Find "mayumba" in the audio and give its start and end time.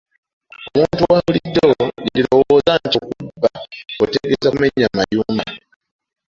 4.97-5.43